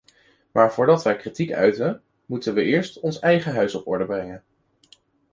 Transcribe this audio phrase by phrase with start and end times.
[0.51, 4.43] Maar voordat we kritiek uiten, moeten we eerst ons eigen huis op orde brengen.